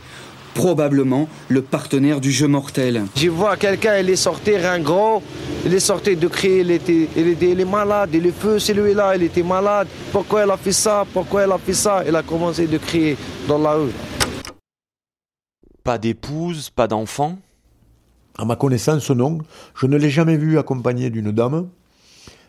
[0.53, 3.05] probablement le partenaire du jeu mortel.
[3.15, 5.23] Je vois quelqu'un, il est sorti ringant,
[5.65, 9.15] il est sorti de crier, il était, il était est malade, il est feu, celui-là,
[9.15, 9.87] il était malade.
[10.11, 11.07] Pourquoi elle a fait ça?
[11.13, 12.03] Pourquoi elle a fait ça?
[12.05, 13.93] Il a commencé de crier dans la rue.
[15.85, 17.39] Pas d'épouse, pas d'enfant?
[18.37, 19.39] À ma connaissance, non.
[19.77, 21.69] Je ne l'ai jamais vu accompagné d'une dame.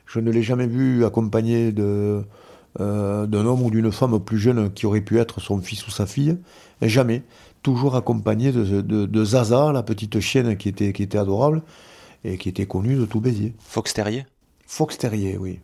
[0.05, 2.23] Je ne l'ai jamais vu accompagné de,
[2.79, 5.91] euh, d'un homme ou d'une femme plus jeune qui aurait pu être son fils ou
[5.91, 6.37] sa fille.
[6.81, 7.23] jamais
[7.61, 11.61] toujours accompagné de, Zaza, la petite chienne qui était, qui était adorable
[12.23, 13.53] et qui était connue de tout Béziers.
[13.59, 14.25] Fox Terrier?
[14.65, 15.59] Fox Terrier, oui.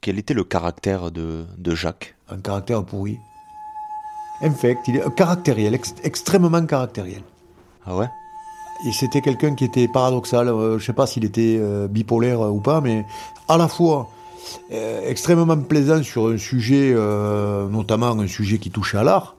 [0.00, 2.14] Quel était le caractère de, Jacques?
[2.28, 3.18] Un caractère pourri.
[4.42, 7.22] Infect, il est caractériel, extrêmement caractériel.
[7.84, 8.08] Ah ouais?
[8.84, 12.40] Et c'était quelqu'un qui était paradoxal, euh, je ne sais pas s'il était euh, bipolaire
[12.40, 13.04] ou pas, mais
[13.48, 14.08] à la fois
[14.72, 16.94] euh, extrêmement plaisant sur un sujet,
[17.70, 19.36] notamment un sujet qui touchait à l'art,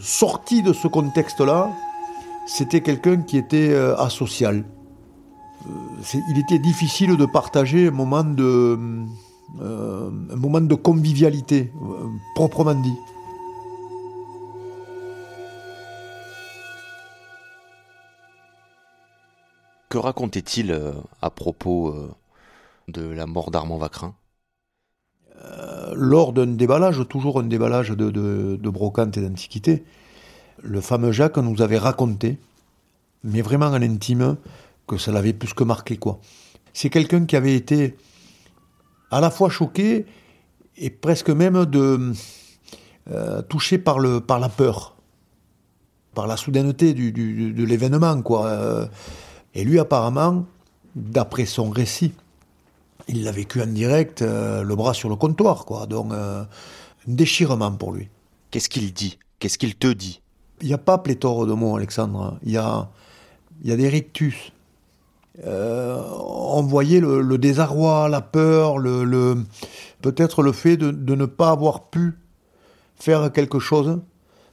[0.00, 1.70] sorti de ce contexte-là,
[2.46, 4.64] c'était quelqu'un qui était euh, asocial.
[5.66, 8.78] Euh, il était difficile de partager un moment de,
[9.60, 11.72] euh, un moment de convivialité,
[12.34, 12.96] proprement dit.
[19.92, 22.10] Que racontait-il euh, à propos euh,
[22.88, 24.14] de la mort d'Armand Vacrin?
[25.44, 29.84] Euh, Lors d'un déballage, toujours un déballage de, brocante et d'antiquité,
[30.62, 32.38] le fameux Jacques nous avait raconté,
[33.22, 34.38] mais vraiment en intime,
[34.86, 35.98] que ça l'avait plus que marqué.
[35.98, 36.20] quoi.
[36.72, 37.94] C'est quelqu'un qui avait été
[39.10, 40.06] à la fois choqué
[40.78, 42.14] et presque même de,
[43.50, 44.96] touché par, le, par la peur,
[46.14, 48.22] par la soudaineté du, de l'événement.
[48.22, 48.88] quoi.
[49.54, 50.44] Et lui, apparemment,
[50.94, 52.12] d'après son récit,
[53.08, 55.86] il l'a vécu en direct, euh, le bras sur le comptoir, quoi.
[55.86, 56.42] Donc, euh,
[57.08, 58.08] un déchirement pour lui.
[58.50, 59.18] Qu'est-ce qu'il dit?
[59.38, 60.20] Qu'est-ce qu'il te dit?
[60.60, 62.38] Il n'y a pas pléthore de mots, Alexandre.
[62.44, 62.88] Il y a,
[63.62, 64.52] il y a des rictus.
[65.44, 69.38] Euh, on voyait le, le, désarroi, la peur, le, le
[70.02, 72.18] peut-être le fait de, de, ne pas avoir pu
[72.96, 74.00] faire quelque chose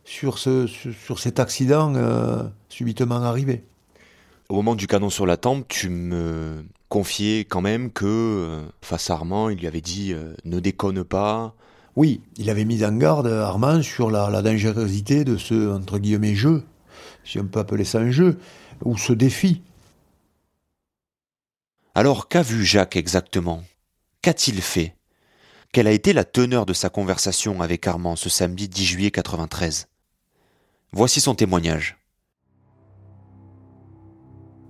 [0.06, 3.66] sur, ce, sur, cet accident euh, subitement arrivé.
[4.50, 9.12] Au moment du canon sur la tempe, tu me confiais quand même que, euh, face
[9.12, 11.54] à Armand, il lui avait dit euh, ne déconne pas.
[11.96, 16.34] Oui, il avait mis en garde Armand sur la, la dangerosité de ce, entre guillemets,
[16.34, 16.64] jeu,
[17.24, 18.40] si on peut appeler ça un jeu,
[18.84, 19.62] ou ce défi.
[21.94, 23.64] Alors qu'a vu Jacques exactement?
[24.24, 24.96] Qu'a-t-il fait?
[25.72, 29.88] Quelle a été la teneur de sa conversation avec Armand ce samedi 10 juillet 93
[30.92, 31.99] Voici son témoignage.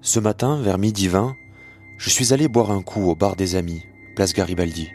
[0.01, 1.35] Ce matin, vers midi 20,
[1.97, 3.85] je suis allé boire un coup au bar des amis,
[4.15, 4.89] place Garibaldi.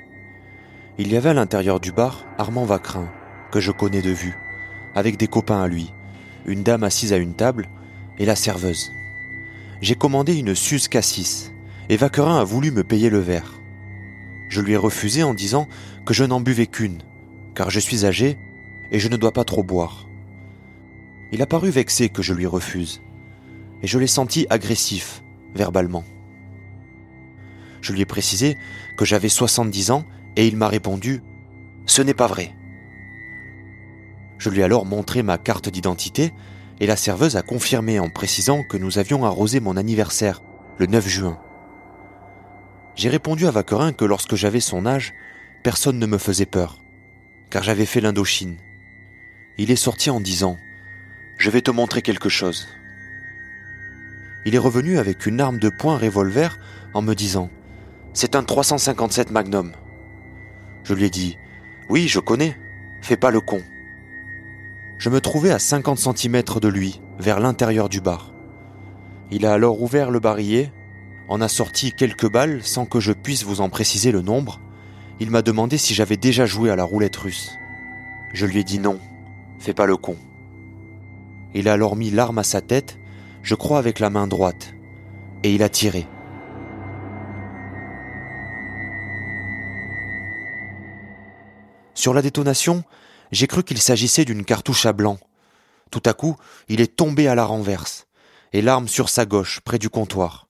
[0.96, 3.12] Il y avait à l'intérieur du bar Armand Vacrin,
[3.52, 4.34] que je connais de vue,
[4.94, 5.92] avec des copains à lui,
[6.46, 7.68] une dame assise à une table
[8.18, 8.92] et la serveuse.
[9.82, 11.52] J'ai commandé une Suze Cassis
[11.90, 13.60] et Vacrin a voulu me payer le verre.
[14.48, 15.68] Je lui ai refusé en disant
[16.06, 17.02] que je n'en buvais qu'une,
[17.54, 18.38] car je suis âgé
[18.90, 20.06] et je ne dois pas trop boire.
[21.30, 23.02] Il a paru vexé que je lui refuse,
[23.85, 25.23] et je l'ai senti agressif,
[25.55, 26.05] verbalement.
[27.83, 28.57] Je lui ai précisé
[28.97, 31.18] que j'avais 70 ans et il m'a répondu⁇
[31.85, 32.44] Ce n'est pas vrai⁇
[34.38, 36.33] Je lui ai alors montré ma carte d'identité
[36.81, 40.40] et la serveuse a confirmé en précisant que nous avions arrosé mon anniversaire,
[40.79, 41.38] le 9 juin.
[42.94, 45.12] J'ai répondu à Vaquerin que lorsque j'avais son âge,
[45.62, 46.83] personne ne me faisait peur,
[47.51, 48.57] car j'avais fait l'Indochine.
[49.59, 50.55] Il est sorti en disant⁇
[51.37, 52.66] Je vais te montrer quelque chose⁇
[54.46, 56.59] Il est revenu avec une arme de poing revolver
[56.92, 57.46] en me disant⁇
[58.12, 59.68] C'est un 357 Magnum⁇
[60.85, 61.30] Je lui ai dit⁇
[61.88, 62.57] Oui, je connais,
[63.00, 63.59] fais pas le con⁇
[64.98, 68.35] Je me trouvais à 50 cm de lui, vers l'intérieur du bar.
[69.30, 70.70] Il a alors ouvert le barillet
[71.28, 74.61] en a sorti quelques balles sans que je puisse vous en préciser le nombre.
[75.20, 77.52] Il m'a demandé si j'avais déjà joué à la roulette russe.
[78.33, 78.98] Je lui ai dit non,
[79.59, 80.16] fais pas le con.
[81.54, 82.98] Il a alors mis l'arme à sa tête,
[83.44, 84.74] je crois avec la main droite,
[85.44, 86.09] et il a tiré.
[91.94, 92.83] Sur la détonation,
[93.30, 95.18] j'ai cru qu'il s'agissait d'une cartouche à blanc.
[95.92, 98.09] Tout à coup, il est tombé à la renverse,
[98.52, 100.48] et l'arme sur sa gauche, près du comptoir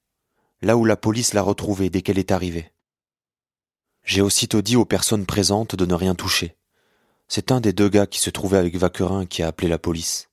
[0.64, 2.72] là où la police l'a retrouvé dès qu'elle est arrivée.
[4.02, 6.56] J'ai aussitôt dit aux personnes présentes de ne rien toucher.
[7.28, 10.28] C'est un des deux gars qui se trouvait avec Vaquerin qui a appelé la police.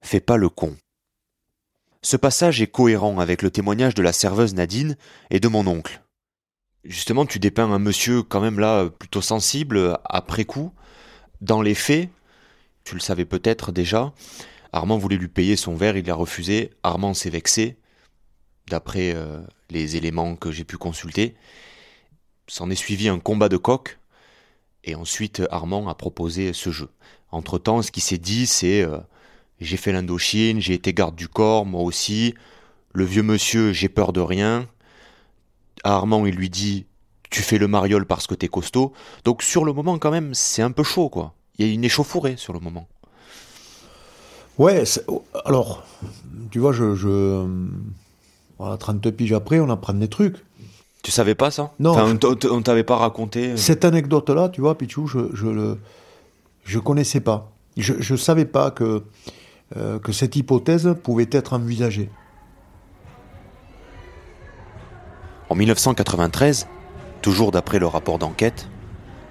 [0.00, 0.76] Fais pas le con.
[2.02, 4.96] Ce passage est cohérent avec le témoignage de la serveuse Nadine
[5.30, 6.02] et de mon oncle.
[6.84, 10.72] Justement, tu dépeins un monsieur quand même là plutôt sensible après coup.
[11.40, 12.08] Dans les faits,
[12.84, 14.12] tu le savais peut-être déjà,
[14.72, 16.70] Armand voulait lui payer son verre, il l'a refusé.
[16.82, 17.78] Armand s'est vexé,
[18.68, 21.34] d'après euh, les éléments que j'ai pu consulter.
[22.46, 23.98] S'en est suivi un combat de coq,
[24.84, 26.90] et ensuite Armand a proposé ce jeu.
[27.30, 28.98] Entre-temps, ce qui s'est dit, c'est euh,
[29.60, 32.34] j'ai fait l'Indochine, j'ai été garde du corps, moi aussi.
[32.92, 34.66] Le vieux monsieur, j'ai peur de rien.
[35.84, 36.86] À Armand, il lui dit
[37.30, 38.92] tu fais le mariole parce que t'es costaud.
[39.24, 41.34] Donc sur le moment, quand même, c'est un peu chaud, quoi.
[41.58, 42.88] Il y a une échauffourée sur le moment.
[44.58, 44.84] Ouais,
[45.44, 45.84] alors,
[46.50, 47.46] tu vois, je, je,
[48.58, 50.36] voilà, 30 piges après, on apprend des trucs.
[51.02, 51.72] Tu savais pas ça?
[51.78, 51.90] Non.
[51.90, 52.18] Enfin,
[52.50, 55.78] on t'avait pas raconté Cette anecdote-là, tu vois, Pichou, je, je le,
[56.64, 57.52] je connaissais pas.
[57.76, 59.04] Je, je savais pas que,
[59.76, 62.10] euh, que cette hypothèse pouvait être envisagée.
[65.50, 66.66] En 1993,
[67.22, 68.68] toujours d'après le rapport d'enquête,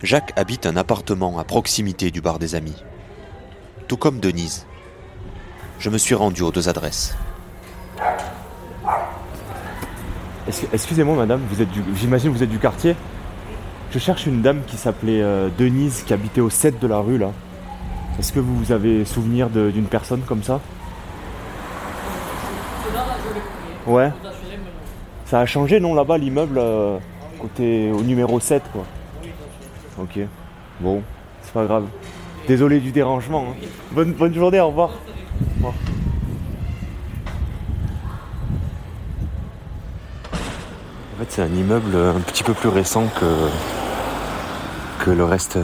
[0.04, 2.84] Jacques habite un appartement à proximité du bar des amis.
[3.88, 4.66] Tout comme Denise.
[5.80, 7.16] Je me suis rendu aux deux adresses.
[10.72, 12.96] Excusez-moi madame, vous êtes du, j'imagine vous êtes du quartier
[13.92, 17.18] Je cherche une dame qui s'appelait euh, Denise, qui habitait au 7 de la rue
[17.18, 17.32] là.
[18.20, 20.60] Est-ce que vous avez souvenir d'une personne comme ça?
[23.86, 24.12] Ouais.
[25.26, 26.98] Ça a changé, non, là-bas, l'immeuble, euh,
[27.40, 28.86] côté au numéro 7, quoi.
[30.00, 30.20] Ok.
[30.80, 31.02] Bon,
[31.42, 31.86] c'est pas grave.
[32.48, 33.46] Désolé du dérangement.
[33.52, 33.66] hein.
[33.92, 34.90] Bonne, bonne journée, au revoir.
[34.90, 35.74] Au revoir.
[41.14, 45.58] En fait, c'est un immeuble un petit peu plus récent que, que, le, reste,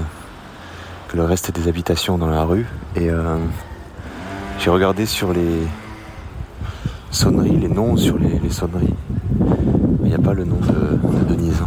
[1.13, 2.65] que le reste des habitations dans la rue.
[2.95, 3.37] Et euh,
[4.57, 5.59] j'ai regardé sur les
[7.11, 8.95] sonneries, les noms sur les, les sonneries.
[10.01, 11.61] Il n'y a pas le nom de, de Denise.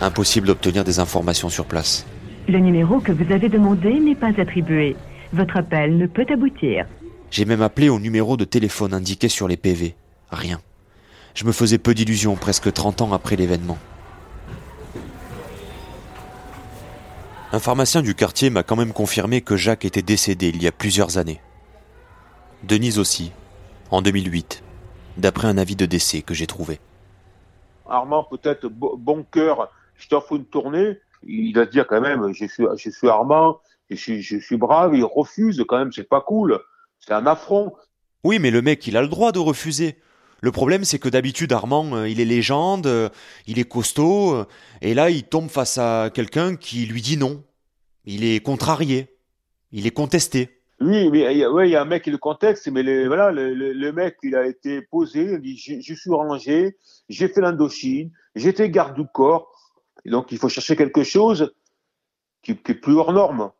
[0.00, 2.06] Impossible d'obtenir des informations sur place.
[2.48, 4.96] Le numéro que vous avez demandé n'est pas attribué.
[5.34, 6.86] Votre appel ne peut aboutir.
[7.30, 9.94] J'ai même appelé au numéro de téléphone indiqué sur les PV.
[10.30, 10.60] Rien.
[11.34, 13.76] Je me faisais peu d'illusions presque 30 ans après l'événement.
[17.54, 20.72] Un pharmacien du quartier m'a quand même confirmé que Jacques était décédé il y a
[20.72, 21.40] plusieurs années.
[22.64, 23.30] Denise aussi,
[23.92, 24.64] en 2008,
[25.18, 26.80] d'après un avis de décès que j'ai trouvé.
[27.88, 30.98] Armand, peut-être bo- bon cœur, je t'offre une tournée.
[31.22, 34.96] Il se dire quand même, je suis, je suis Armand, je suis, je suis brave.
[34.96, 36.58] Il refuse quand même, c'est pas cool.
[36.98, 37.72] C'est un affront.
[38.24, 39.96] Oui, mais le mec, il a le droit de refuser.
[40.40, 43.08] Le problème, c'est que d'habitude, Armand, euh, il est légende, euh,
[43.46, 44.46] il est costaud, euh,
[44.82, 47.42] et là, il tombe face à quelqu'un qui lui dit non.
[48.04, 49.16] Il est contrarié.
[49.72, 50.60] Il est contesté.
[50.80, 52.82] Oui, mais il y a, ouais, il y a un mec qui le contexte, mais
[52.82, 56.10] le, voilà, le, le, le mec, il a été posé, il dit, je, je suis
[56.10, 56.76] rangé,
[57.08, 59.50] j'ai fait l'Indochine, j'étais garde du corps,
[60.04, 61.54] et donc il faut chercher quelque chose
[62.42, 63.50] qui, qui est plus hors norme.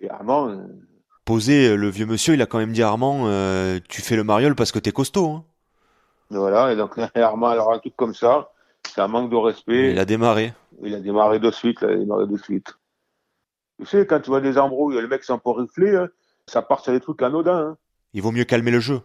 [0.00, 0.66] Et Armand,
[1.26, 4.54] Posé, le vieux monsieur, il a quand même dit Armand, euh, tu fais le mariole
[4.54, 5.30] parce que t'es costaud.
[5.30, 5.44] Hein.
[6.30, 8.50] Voilà, et donc Armand, alors un truc comme ça,
[8.86, 9.92] c'est un manque de respect.
[9.92, 10.52] Il a démarré.
[10.82, 12.74] Il a démarré de suite, là, il a démarré de suite.
[13.78, 16.08] Tu sais, quand tu vois des embrouilles, le mec s'en peut rifler, hein,
[16.46, 17.70] ça part sur des trucs anodins.
[17.70, 17.76] Hein.
[18.14, 19.00] Il vaut mieux calmer le jeu.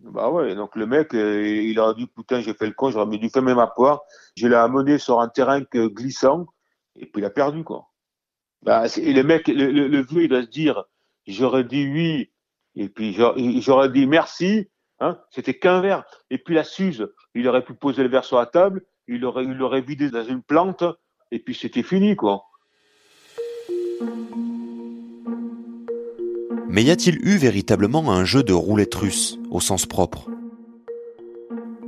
[0.00, 3.16] Bah ouais, donc le mec, euh, il a dit, putain, j'ai fait le con, j'aurais
[3.16, 4.04] dû fermer ma porte.
[4.36, 6.46] Je l'ai amené sur un terrain que glissant,
[6.96, 7.86] et puis il a perdu, quoi.
[8.62, 10.84] Bah, et le mec, le, le- le vieux, il doit se dire,
[11.26, 12.30] j'aurais dit oui,
[12.74, 14.68] et puis j'aurais dit merci,
[15.00, 16.04] hein, c'était qu'un verre.
[16.30, 19.44] Et puis la Suze, il aurait pu poser le verre sur la table, il aurait,
[19.44, 20.84] il l'aurait vidé dans une plante,
[21.30, 22.44] et puis c'était fini, quoi.
[26.68, 30.28] Mais y a-t-il eu véritablement un jeu de roulette russe, au sens propre?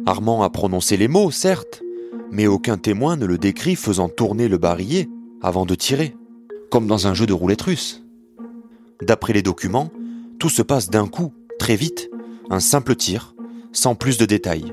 [0.06, 1.82] Armand a prononcé les mots, certes,
[2.30, 5.08] mais aucun témoin ne le décrit faisant tourner le barillet
[5.42, 6.16] avant de tirer,
[6.70, 8.02] comme dans un jeu de roulette russe.
[9.02, 9.90] D'après les documents,
[10.38, 12.10] tout se passe d'un coup, très vite,
[12.50, 13.34] un simple tir,
[13.72, 14.72] sans plus de détails.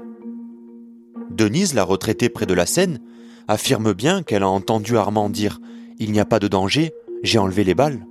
[1.30, 2.99] Denise, la retraitée près de la scène,
[3.47, 5.59] affirme bien qu'elle a entendu Armand dire
[5.99, 8.05] Il n'y a pas de danger, j'ai enlevé les balles.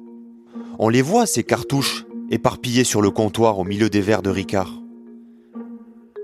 [0.79, 4.73] On les voit, ces cartouches, éparpillées sur le comptoir au milieu des verres de Ricard.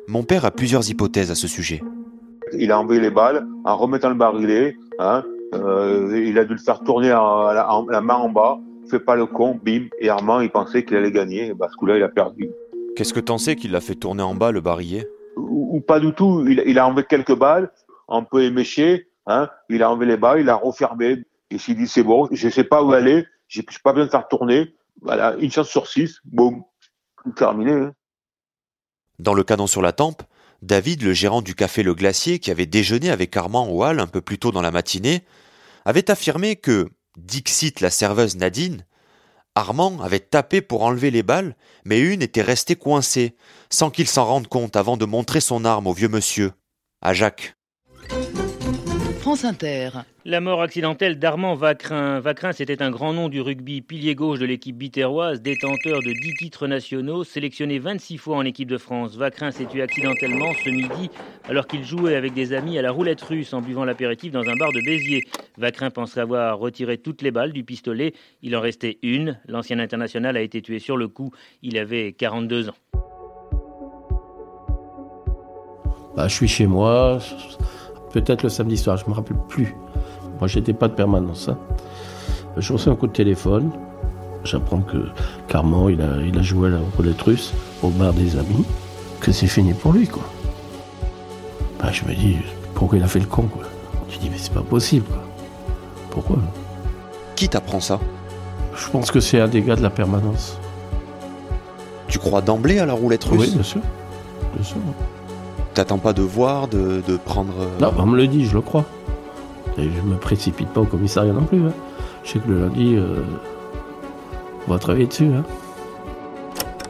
[0.08, 1.82] Mon père a plusieurs hypothèses à ce sujet.
[2.52, 5.22] Il a envoyé les balles en remettant le barillet, hein,
[5.54, 8.58] euh, il a dû le faire tourner la main en bas,
[8.90, 11.76] fait pas le con, bim, et Armand, il pensait qu'il allait gagner, et bah, ce
[11.76, 12.50] coup-là, il a perdu.
[12.96, 15.06] Qu'est-ce que t'en sais qu'il l'a fait tourner en bas, le barillet?
[15.36, 17.70] Ou, ou pas du tout, il, il a enlevé quelques balles,
[18.08, 21.86] un peu éméché, hein, il a enlevé les balles, il a refermé, et s'il dit
[21.86, 25.36] c'est bon, je sais pas où aller, j'ai j'ai pas besoin de faire tourner, voilà,
[25.38, 26.62] une chance sur six, boum,
[27.36, 27.72] terminé.
[27.72, 27.94] hein.
[29.18, 30.22] Dans le canon sur la tempe,
[30.62, 34.06] David, le gérant du café Le Glacier, qui avait déjeuné avec Armand au hall un
[34.06, 35.24] peu plus tôt dans la matinée,
[35.84, 38.84] avait affirmé que, dixit la serveuse Nadine,
[39.60, 41.54] Armand avait tapé pour enlever les balles,
[41.84, 43.36] mais une était restée coincée,
[43.68, 46.52] sans qu'il s'en rende compte avant de montrer son arme au vieux monsieur,
[47.02, 47.54] à Jacques.
[49.20, 49.90] France Inter.
[50.24, 52.20] La mort accidentelle d'Armand Vacrin.
[52.20, 56.34] Vacrin, c'était un grand nom du rugby, pilier gauche de l'équipe bitéroise, détenteur de 10
[56.38, 59.16] titres nationaux, sélectionné 26 fois en équipe de France.
[59.16, 61.10] Vacrin s'est tué accidentellement ce midi
[61.46, 64.56] alors qu'il jouait avec des amis à la roulette russe en buvant l'apéritif dans un
[64.56, 65.24] bar de Béziers.
[65.58, 68.14] Vacrin penserait avoir retiré toutes les balles du pistolet.
[68.40, 69.38] Il en restait une.
[69.46, 71.30] L'ancien international a été tué sur le coup.
[71.62, 72.74] Il avait 42 ans.
[76.16, 77.18] Bah, je suis chez moi,
[78.12, 79.74] peut-être le samedi soir, je me rappelle plus.
[80.38, 81.48] Moi, j'étais pas de permanence.
[81.48, 81.58] hein.
[82.56, 83.70] Je reçois un coup de téléphone.
[84.44, 85.08] J'apprends que
[85.48, 87.52] Carman, il a, il a joué à la roulette russe
[87.82, 88.64] au bar des amis,
[89.20, 90.22] que c'est fini pour lui, quoi.
[91.78, 92.38] Bah, je me dis,
[92.74, 93.64] pourquoi il a fait le con, quoi?
[94.08, 95.22] Je dis, mais c'est pas possible, quoi.
[96.10, 96.36] Pourquoi?
[97.36, 98.00] Qui t'apprend ça?
[98.74, 100.58] Je pense que c'est un des gars de la permanence.
[102.08, 103.80] Tu crois d'emblée à la roulette russe Oui, bien sûr.
[104.54, 104.78] Bien sûr
[105.74, 107.52] t'attends pas de voir, de, de prendre.
[107.60, 108.84] Euh, non, on me le dit, je le crois.
[109.78, 111.60] Et je me précipite pas au commissariat non plus.
[111.60, 111.72] Hein.
[112.24, 113.22] Je sais que le lundi, euh,
[114.66, 115.30] on va travailler dessus.
[115.32, 115.44] Hein.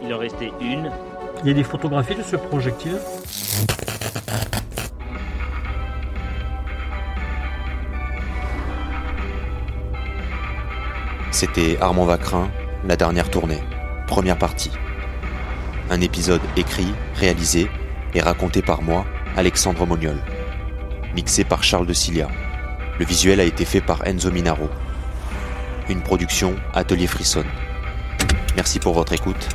[0.02, 0.90] Il en restait une.
[1.42, 2.98] Il y a des photographies de ce projectile?
[11.30, 12.48] C'était Armand Vacrin,
[12.86, 13.62] la dernière tournée,
[14.06, 14.72] première partie.
[15.88, 17.70] Un épisode écrit, réalisé
[18.14, 19.04] et raconté par moi,
[19.36, 20.18] Alexandre Moniol.
[21.14, 22.28] Mixé par Charles de Cilia.
[22.98, 24.68] Le visuel a été fait par Enzo Minaro.
[25.88, 27.44] Une production Atelier Frisson.
[28.56, 29.48] Merci pour votre écoute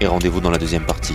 [0.00, 1.14] et rendez-vous dans la deuxième partie.